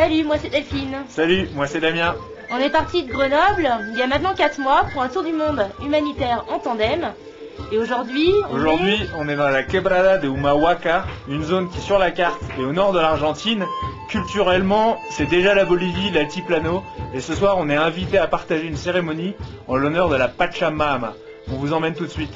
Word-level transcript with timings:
Salut, 0.00 0.24
moi 0.24 0.36
c'est 0.40 0.48
Delphine. 0.48 0.96
Salut, 1.10 1.50
moi 1.54 1.66
c'est 1.66 1.78
Damien. 1.78 2.14
On 2.50 2.56
est 2.56 2.70
parti 2.70 3.02
de 3.02 3.12
Grenoble 3.12 3.68
il 3.92 3.98
y 3.98 4.00
a 4.00 4.06
maintenant 4.06 4.32
4 4.34 4.58
mois 4.58 4.86
pour 4.94 5.02
un 5.02 5.08
tour 5.08 5.22
du 5.22 5.32
monde 5.34 5.62
humanitaire 5.84 6.46
en 6.48 6.58
tandem. 6.58 7.12
Et 7.70 7.76
aujourd'hui, 7.76 8.32
on 8.48 8.54
Aujourd'hui, 8.54 8.94
est... 8.94 9.08
on 9.18 9.28
est 9.28 9.36
dans 9.36 9.50
la 9.50 9.62
Quebrada 9.62 10.16
de 10.16 10.26
Humahuaca, 10.26 11.04
une 11.28 11.44
zone 11.44 11.68
qui 11.68 11.80
sur 11.80 11.98
la 11.98 12.12
carte 12.12 12.40
est 12.58 12.62
au 12.62 12.72
nord 12.72 12.92
de 12.92 12.98
l'Argentine. 12.98 13.66
Culturellement, 14.08 14.96
c'est 15.10 15.28
déjà 15.28 15.54
la 15.54 15.66
Bolivie, 15.66 16.10
l'altiplano, 16.10 16.82
et 17.12 17.20
ce 17.20 17.34
soir, 17.34 17.56
on 17.58 17.68
est 17.68 17.76
invité 17.76 18.16
à 18.16 18.26
partager 18.26 18.66
une 18.66 18.78
cérémonie 18.78 19.34
en 19.68 19.76
l'honneur 19.76 20.08
de 20.08 20.16
la 20.16 20.28
Pachamama. 20.28 21.12
On 21.52 21.56
vous 21.56 21.74
emmène 21.74 21.92
tout 21.92 22.06
de 22.06 22.10
suite. 22.10 22.32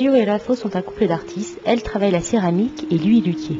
Et 0.00 0.24
Rafo 0.24 0.54
sont 0.54 0.76
un 0.76 0.82
couple 0.82 1.08
d'artistes. 1.08 1.58
Elle 1.64 1.82
travaille 1.82 2.12
la 2.12 2.20
céramique 2.20 2.86
et 2.88 2.98
lui 2.98 3.20
luthier. 3.20 3.58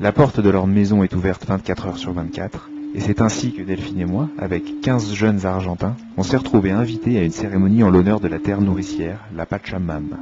La 0.00 0.10
porte 0.10 0.40
de 0.40 0.50
leur 0.50 0.66
maison 0.66 1.04
est 1.04 1.14
ouverte 1.14 1.46
24 1.46 1.86
heures 1.86 1.96
sur 1.96 2.12
24, 2.12 2.70
et 2.94 3.00
c'est 3.00 3.20
ainsi 3.20 3.52
que 3.52 3.62
Delphine 3.62 4.00
et 4.00 4.04
moi, 4.04 4.28
avec 4.36 4.80
15 4.80 5.14
jeunes 5.14 5.46
Argentins, 5.46 5.96
on 6.16 6.24
s'est 6.24 6.38
retrouvés 6.38 6.72
invités 6.72 7.18
à 7.18 7.22
une 7.22 7.30
cérémonie 7.30 7.84
en 7.84 7.90
l'honneur 7.90 8.18
de 8.18 8.28
la 8.28 8.40
terre 8.40 8.60
nourricière, 8.60 9.20
la 9.34 9.46
Pachamama. 9.46 10.16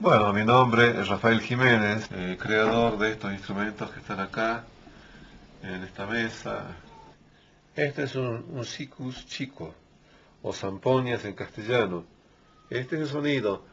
Bueno, 0.00 0.32
mi 0.32 0.46
nombre 0.46 0.98
es 0.98 1.08
Rafael 1.08 1.42
Jiménez, 1.42 2.08
eh, 2.12 2.38
creador 2.40 2.96
de 2.96 3.10
estos 3.10 3.34
instrumentos 3.34 3.90
que 3.90 4.00
están 4.00 4.18
acá, 4.18 4.64
en 5.62 5.82
esta 5.82 6.06
mesa. 6.06 6.64
Este 7.76 8.04
es 8.04 8.14
un, 8.14 8.46
un 8.48 8.64
chico, 9.26 9.74
o 10.40 10.54
zampoñas 10.54 11.26
en 11.26 11.34
castellano. 11.34 12.06
Este 12.70 12.96
es 12.96 13.02
el 13.02 13.08
sonido. 13.08 13.66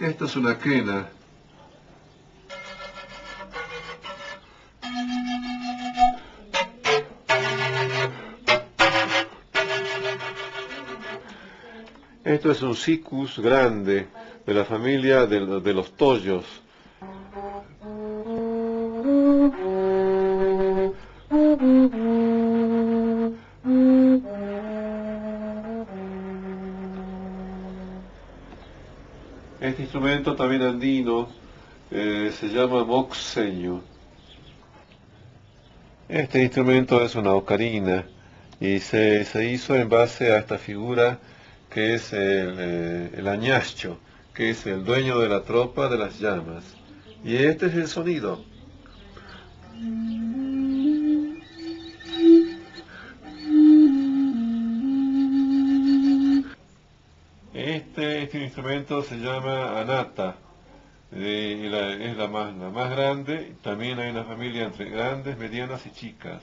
Esto 0.00 0.26
es 0.26 0.36
una 0.36 0.56
quena. 0.56 1.08
Esto 12.24 12.52
es 12.52 12.62
un 12.62 12.76
cicus 12.76 13.40
grande 13.40 14.06
de 14.46 14.54
la 14.54 14.64
familia 14.64 15.26
de, 15.26 15.60
de 15.60 15.74
los 15.74 15.90
tollos. 15.96 16.44
Este 29.60 29.82
instrumento 29.82 30.36
también 30.36 30.62
andino 30.62 31.28
eh, 31.90 32.32
se 32.38 32.48
llama 32.48 32.84
moxeño. 32.84 33.82
Este 36.08 36.42
instrumento 36.42 37.02
es 37.02 37.16
una 37.16 37.34
ocarina 37.34 38.04
y 38.60 38.78
se, 38.78 39.24
se 39.24 39.50
hizo 39.50 39.74
en 39.74 39.88
base 39.88 40.32
a 40.32 40.38
esta 40.38 40.58
figura 40.58 41.18
que 41.70 41.94
es 41.94 42.12
el, 42.12 42.54
eh, 42.58 43.10
el 43.16 43.26
añacho, 43.26 43.98
que 44.32 44.50
es 44.50 44.64
el 44.66 44.84
dueño 44.84 45.18
de 45.18 45.28
la 45.28 45.42
tropa 45.42 45.88
de 45.88 45.98
las 45.98 46.20
llamas. 46.20 46.64
Y 47.24 47.34
este 47.34 47.66
es 47.66 47.74
el 47.74 47.88
sonido. 47.88 48.44
Este, 57.58 58.22
este 58.22 58.38
instrumento 58.38 59.02
se 59.02 59.16
llama 59.16 59.80
anata, 59.80 60.36
eh, 61.10 61.98
es 62.08 62.16
la 62.16 62.28
más, 62.28 62.54
la 62.54 62.70
más 62.70 62.88
grande, 62.88 63.56
también 63.62 63.98
hay 63.98 64.10
una 64.10 64.22
familia 64.22 64.62
entre 64.62 64.88
grandes, 64.88 65.36
medianas 65.36 65.84
y 65.84 65.90
chicas. 65.90 66.40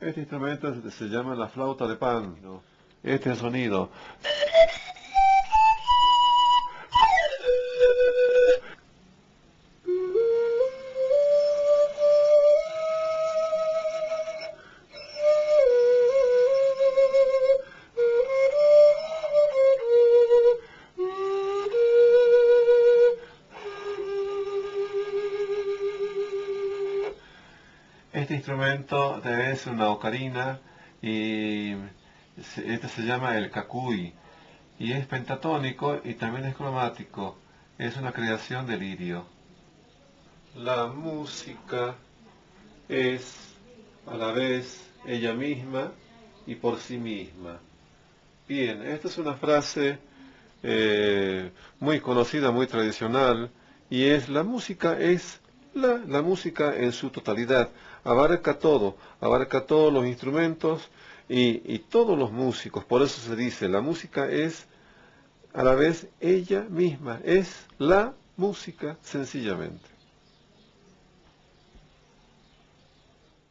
Este 0.00 0.20
instrumento 0.22 0.90
se 0.90 1.04
llama 1.04 1.36
la 1.36 1.46
flauta 1.46 1.86
de 1.86 1.94
pan. 1.94 2.36
¿no? 2.42 2.73
Este 3.04 3.36
sonido. 3.36 3.90
Este 28.14 28.36
instrumento 28.36 29.20
es 29.22 29.66
una 29.66 29.90
ocarina 29.90 30.58
y 31.02 31.74
este 32.36 32.88
se 32.88 33.02
llama 33.02 33.36
el 33.36 33.50
cacuy 33.50 34.12
y 34.78 34.92
es 34.92 35.06
pentatónico 35.06 36.00
y 36.04 36.14
también 36.14 36.46
es 36.46 36.56
cromático. 36.56 37.38
Es 37.78 37.96
una 37.96 38.12
creación 38.12 38.66
de 38.66 38.76
lirio. 38.76 39.24
La 40.56 40.86
música 40.86 41.96
es 42.88 43.54
a 44.06 44.16
la 44.16 44.32
vez 44.32 44.88
ella 45.06 45.34
misma 45.34 45.92
y 46.46 46.54
por 46.54 46.78
sí 46.78 46.98
misma. 46.98 47.58
Bien, 48.46 48.82
esta 48.82 49.08
es 49.08 49.18
una 49.18 49.34
frase 49.34 49.98
eh, 50.62 51.50
muy 51.80 52.00
conocida, 52.00 52.50
muy 52.50 52.66
tradicional, 52.66 53.50
y 53.90 54.04
es 54.04 54.28
la 54.28 54.42
música 54.42 54.98
es 54.98 55.40
la, 55.72 56.00
la 56.06 56.22
música 56.22 56.76
en 56.76 56.92
su 56.92 57.10
totalidad, 57.10 57.70
abarca 58.04 58.58
todo, 58.58 58.96
abarca 59.20 59.66
todos 59.66 59.92
los 59.92 60.06
instrumentos 60.06 60.88
y, 61.28 61.78
todos 61.78 62.18
los 62.18 62.32
músicos, 62.32 62.84
por 62.84 63.02
eso 63.02 63.20
se 63.20 63.36
dice, 63.36 63.68
la 63.68 63.80
música 63.80 64.30
es 64.30 64.66
a 65.52 65.62
la 65.62 65.74
vez 65.74 66.08
ella 66.20 66.66
misma, 66.68 67.20
es 67.24 67.66
la 67.78 68.14
música 68.36 68.98
sencillamente. 69.02 69.93